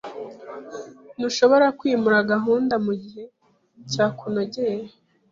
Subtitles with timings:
[1.15, 3.23] Ntushobora kwimura gahunda mugihe
[3.91, 4.81] cyakunogeye?